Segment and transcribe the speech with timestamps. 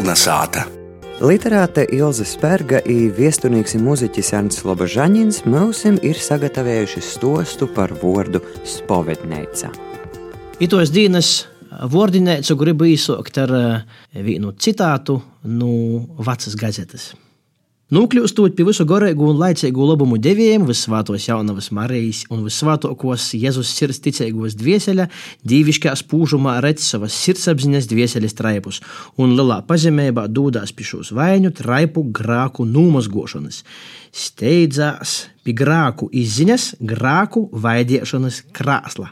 [0.00, 0.62] Kolna sāta.
[1.20, 8.40] Literāte Ilze Spērga un viesturnieks un mūziķis Ernsts Lobažaņins mums ir sagatavojuši stostu par vārdu
[8.64, 9.68] spovedneica.
[10.56, 11.34] Itos dienas
[11.68, 13.52] vārdinēcu gribu īsākt ar
[14.16, 15.74] vienu citātu no
[16.16, 17.10] vecas gazetes.
[17.90, 23.98] Nokļūstot pie visu garīgu un laicīgu labumu devējiem, visvētos jaunavas Marijas un visvētokos Jēzus sirds
[24.04, 25.08] ticīgos dvieseļa,
[25.50, 28.78] dīvišķā spūžumā redz savas sirdsapziņas dvieseļas traipus
[29.18, 33.64] un lielā pazemībā dūdās pie šos vainu traipu grāku nūmazgošanas.
[34.14, 39.10] Steidzās pie grāku izziņas, grāku vaidiešanas krāsla.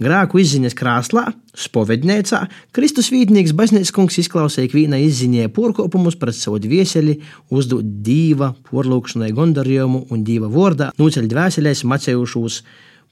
[0.00, 1.26] Grāku izziņas krāslā,
[1.58, 2.40] spovednēcā,
[2.74, 7.18] Kristus vītnieks baznīcas kungs izklausīja vīna izziņē porkopumus pret savu dvieseli,
[7.54, 12.62] uzdot dīva porlūkšanai gondarījumu un dīva vordā nūceļ dvēselēs macējušos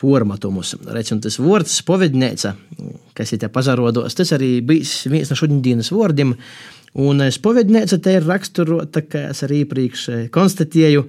[0.00, 0.74] pormatumus.
[0.96, 2.54] Recim, tas vārds spovednēca,
[3.16, 6.34] kas ir te pazarodos, tas arī bijis viens no šodienas vārdiem.
[7.00, 11.04] Un spovednēca te ir raksturota, kā es arī iepriekš konstatēju,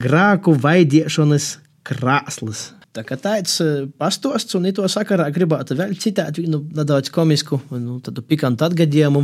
[0.00, 2.70] grāku vaidiešanas krāslas.
[2.90, 3.60] Tā kā tāds
[4.00, 9.22] pastosts, un to sakarā gribētu vēl citēt vienu nedaudz komisku, nu, tādu pikantu atgadījumu.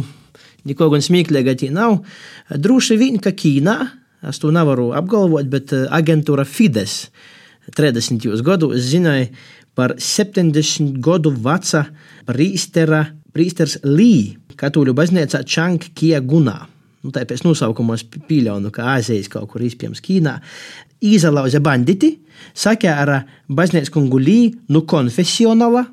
[0.67, 2.01] Neko gan smieklīga tie nav.
[2.51, 3.77] Droši vien, ka Ķīnā,
[4.31, 7.09] es to nevaru apgalvot, bet aģentūra Fides
[7.75, 8.27] 30.
[8.47, 9.31] gados zināja
[9.77, 11.85] par 70 gadu veca
[12.27, 13.03] prīstera,
[13.35, 16.61] prīsters Lī, katoļu baznīcā Čankija Gunā.
[17.07, 20.33] Nu, tā pēc nosaukumos pīļaunu, ka Āzijas kaut kur izpējams Ķīnā.
[21.07, 22.17] Izalauza banditi,
[22.57, 24.41] sakāra baznīcas kungu Lī,
[24.75, 25.85] nu konfesionāla,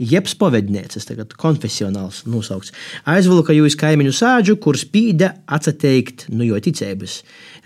[0.00, 2.72] jeb spovednieces, tagad konfesionāls nosaukts.
[3.10, 7.20] Aizvilka jūs kaimiņu sāģu, kur spīda atsateikt no nu, jo ticības.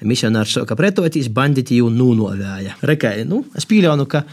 [0.05, 2.75] Misionārs sāka pretoties, banditi jau nūnovēja.
[2.85, 4.25] Rekai, nu, es pieļauju, ka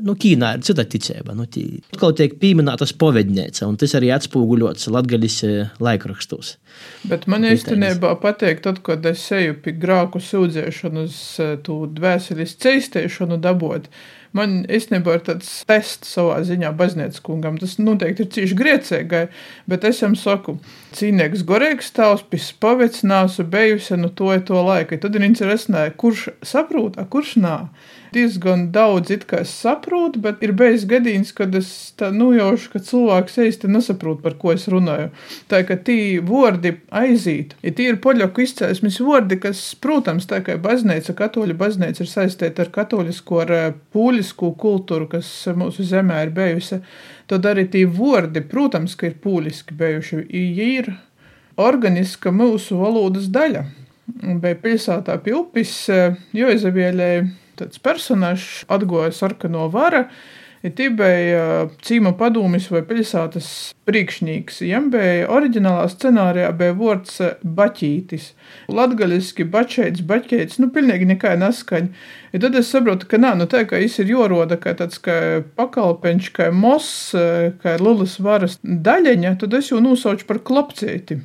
[0.00, 1.34] nu, Ķīnā ir cita ticība.
[1.36, 1.64] Nu, tī,
[1.98, 5.40] kaut tiek pieminēta spovedniece, un tas arī atspoguļots latgaļas
[5.82, 6.54] laikrakstos.
[7.10, 11.20] Bet man īstenībā patīk, tad, kad es eju pie grāku sūdzēšanas,
[11.66, 13.90] tu dvēseles ceistēšanu dabot.
[14.36, 17.56] Man īstenībā ir tāds tests savā ziņā baznīcas kungam.
[17.58, 19.24] Tas noteikti ir cīši griecīgai,
[19.70, 20.54] bet es jums saku,
[20.94, 25.00] cīnieks gorīgs tavs, pis pavec nāsu bejusi no to to laika.
[25.02, 27.66] Tad ir interesanti, kurš saprot, a kurš nav
[28.14, 32.82] diezgan daudz it kā es saprotu, bet ir bijis gadījums, kad es tā nojaušu, ka
[32.86, 35.10] cilvēks īsti nesaprot, par ko es runāju.
[35.50, 40.58] Tā kā tī vārdi aizīt, ja tie ir poļaku izcēlesmes vārdi, kas, protams, tā kā
[40.60, 46.34] baznīca, katoļa baznīca ir saistīta ar katolisko, ar eh, pūlisku kultūru, kas mūsu zemē ir
[46.36, 46.80] bijusi,
[47.30, 50.94] tad arī tie vārdi, protams, ka ir pūliski bijuši, ir
[51.60, 53.66] organiska mūsu valodas daļa.
[54.42, 57.28] Bija pilsētā pie upes, eh, jo Izabēlēja
[57.60, 60.08] tāds personāžs atgoja sarkano vara.
[60.60, 61.44] Ir tibēja
[61.80, 63.46] cīma padomis vai pilsētas
[63.88, 64.58] priekšnieks.
[64.68, 68.26] Jam bija oriģinālā scenārijā bija vārds baķītis.
[68.68, 72.04] Latgaliski bačēts, baķēts, nu pilnīgi nekā neskaņa.
[72.34, 75.16] Ja tad es saprotu, ka nā, nu tā kā viņš ir joroda kā tāds kā
[75.56, 76.92] pakalpeņš, kā mos,
[77.64, 81.22] kā lulas varas daļaņa, tad es jau nosaucu par klapcēti.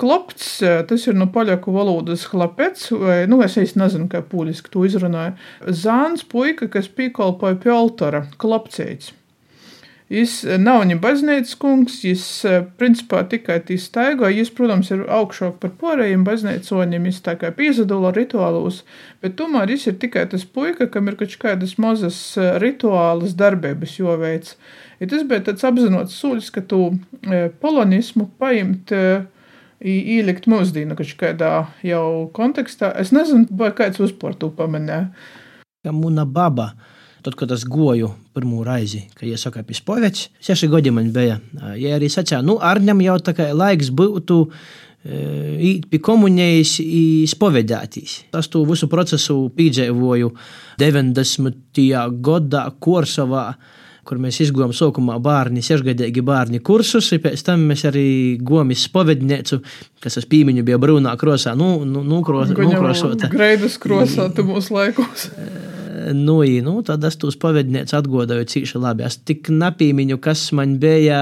[0.00, 4.86] Klopts, tas ir no poļaku valodas chlapets, vai, nu, es īsti nezinu, kā pūļiski to
[4.88, 5.34] izrunāja.
[5.68, 9.12] Zāns puika, kas pīkolpoja pie altora, klopcēts.
[10.12, 12.24] Viņš nav ne baznīcas kungs, viņš
[12.76, 14.28] principā tikai staigā.
[14.28, 18.82] Viņš, protams, ir augšāk par pārējiem baznīcoņiem, viņš tā kā piezadula rituālos,
[19.24, 22.18] bet tomēr viņš ir tikai tas puika, kam ir kaut kādas mazas
[22.60, 24.52] rituālas darbības joveic.
[25.00, 26.82] Ja tas bija tāds apzinots soļs, ka tu
[27.64, 28.92] polonismu paimt
[29.82, 31.52] ielikt mūsdienu kādā
[31.86, 32.92] jau kontekstā.
[33.00, 35.10] Es nezinu, vai kāds uzpār to pamanīja.
[35.82, 36.72] Kā mūna baba.
[37.22, 41.36] Tad, kad es goju pirmo reizi, kad viņa saka, ka spēļš, seši gadi man bija.
[41.78, 44.38] Ja arī sacīja, nu, Arņam jau tā kā laiks būtu
[45.02, 48.16] īt pie komunijas, izpovedēties.
[48.38, 50.32] Es to visu procesu piedzīvoju
[50.82, 51.86] 90.
[52.22, 53.46] gadā Korsavā
[54.08, 58.06] kur mēs izgājām sākumā bērni, sešgadīgi bērni kursus, pēc tam mēs arī
[58.42, 59.60] gājām uz spovednīcu,
[60.02, 63.30] kas ar pīmiņu bija brūnā krosā, nu, nu, nu, kros, nu krosota.
[63.32, 65.28] Greidas krosā tu mūsu laikos.
[66.02, 69.04] Nu, nu, tad es tos pavedniecības atgādāju cīši labi.
[69.06, 71.20] Es tik napīmiņu, kas man bija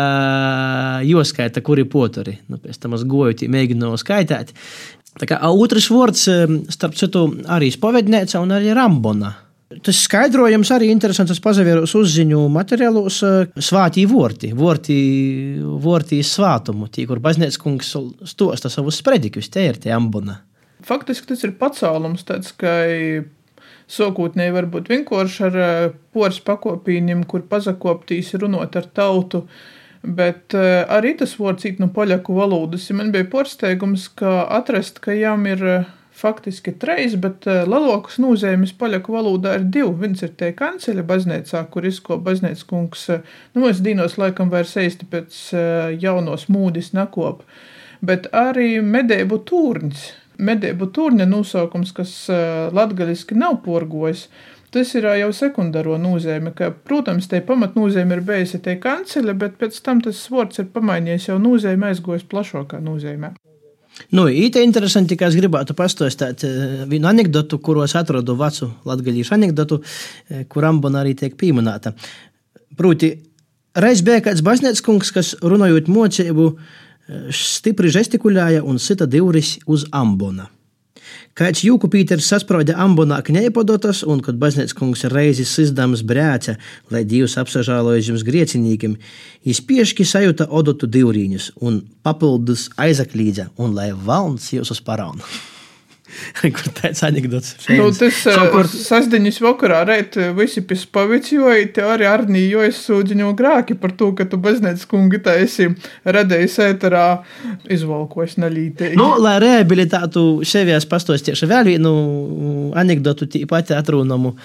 [1.05, 2.39] joskaita, kuri poturi.
[2.49, 4.55] Nu, pēc tam es goju, mēģināju skaitīt.
[5.21, 6.25] Tā kā otrs vārds,
[6.73, 9.35] starp citu, arī spovednīca un arī rambona.
[9.71, 11.31] Tas skaidrojums arī interesants.
[11.31, 14.97] Es pazavieros uzziņu materiālos eh, svātī vorti, vorti,
[15.63, 17.93] vorti svātumu, tī, kur baznīcas kungs
[18.33, 20.41] stosta savus spredikus, te ir tie ambuna.
[20.83, 22.73] Faktiski tas ir pacēlums tāds, ka
[23.91, 29.47] sākotnēji varbūt vienkārši ar eh, poras pakopīniem, kur pazakoptīs runot ar tautu,
[30.01, 32.87] Bet uh, arī tas vārds ir no poļaku valodas.
[32.97, 35.61] Man bija pārsteigums, ka atrast, ka jām ir
[36.21, 39.93] faktiski treis, bet uh, lielākas nozīmes poļaku valodā ir divi.
[40.03, 43.25] Viens ir tie kanceļa baznīcā, kur izko baznīcas kungs, uh,
[43.57, 47.43] nu, es dīnos laikam vairs eisti pēc uh, jaunos mūdis nakop,
[48.05, 50.07] bet arī medēbu tūrņs.
[50.41, 52.13] Medēbu tūrņa nosaukums, kas
[52.73, 54.23] latgaliski nav porgojis.
[54.73, 59.83] Tas ir jau sekundāro nozīme, ka, protams, te pamatnozīme ir bijusi tie kanceļa, bet pēc
[59.85, 63.35] tam tas vārds ir pamainījies jau nozīme, aizgojis plašākā nozīmē.
[64.17, 66.45] Nu, īte interesanti, ka es gribētu pastāstīt
[66.91, 69.81] vienu anekdotu, kuros atradu vecu latgaļīšu anekdotu,
[70.51, 71.95] kur ambona arī tiek pieminēta.
[72.79, 73.13] Proti,
[73.77, 76.47] reiz bija kāds baznīcas kungs, kas runājot mocību,
[77.35, 80.49] stipri žestikulēja un sita divris uz ambona.
[81.39, 86.57] Kāds jūku Pīters sasprāda ambonā kneipodotas, un kad baznīcas kungs reizi sizdams brēca,
[86.93, 88.99] lai Dievs apsažālojas jums griecinīkiem,
[89.47, 95.25] viņš pieški sajūta odotu divrīņus un papildus aizaklīdza, un lai valns jūs uz paraunu.
[96.57, 97.53] Kur tāds anekdots?
[97.69, 98.69] Nu, tas Šokur...
[98.71, 104.41] sasdiņas vakarā reit visi pie spavicjoja, te arī arnījojas sūdziņo grāki par to, ka tu
[104.41, 105.69] baznēc kungi tā esi
[106.05, 107.05] radējis ēterā
[107.77, 108.95] izvalkos nalītē.
[108.97, 111.95] Nu, lai rehabilitātu sevi, es pastostiešu vēl vienu
[112.81, 114.37] anekdotu tīpati atrūnamu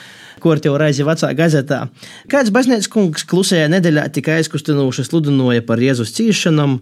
[0.44, 1.86] kur jau reizi vecā gazetā.
[2.30, 6.80] Kāds baznīcas kungs klusējā nedēļā tikai aizkustinoši sludināja par Jēzus cīšanām,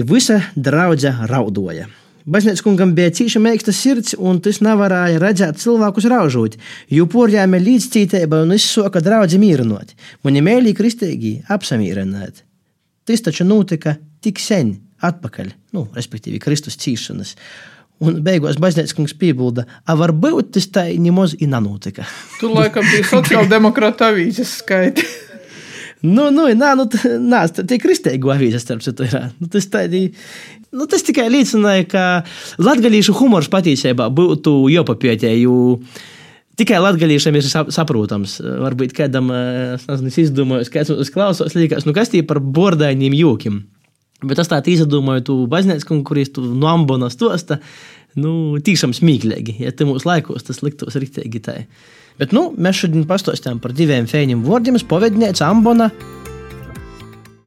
[0.00, 1.86] un visa draudze raudoja.
[2.28, 6.58] Baznīcas kungam bija cīņa mēkstas sirds, un tas nevarēja redzēt cilvēkus raužot,
[6.92, 9.94] jo porjāme līdzcītība un izsoka draudzi mīrinot.
[10.26, 12.44] Mani mēlī kristīgi apsamīrināt.
[13.08, 17.34] Tas taču notika tik sen atpakaļ, nu, respektīvi Kristus cīšanas.
[18.04, 22.06] Un beigās baznīcas kungs piebilda, ka varbūt tas tā nemaz ir nenotika.
[22.40, 25.08] Tu laikam biji sociāldemokrāta avīzes skaiti.
[26.06, 26.86] Nu, nu, nā, nu,
[27.28, 29.16] nā, tie kristēgu avīzes, starp citu, ir.
[29.40, 30.06] Nu, tas tādi,
[30.72, 32.04] nu, tas tikai liecināja, ka
[32.62, 35.76] latgalīšu humors patiesībā būtu jopapētē, jo
[36.60, 38.38] tikai latgalīšam ir saprotams.
[38.40, 39.28] Varbūt kādam,
[39.76, 43.60] es nezinu, izdomājos, kāds mums klausās, liekas, nu, kas tie par bordainiem jūkiem.
[44.24, 47.60] Bet es tā izdomāju, tu baznīcas konkurīs, tu no ambonas tosta,
[48.20, 51.62] nu, tīšām smīklīgi, ja te mūsu laikos tas liktos riktīgi tai.
[52.20, 55.88] Bet nu, mēs šodien pastāstījām par diviem fēņiem vārdiem- spovedniece, ambona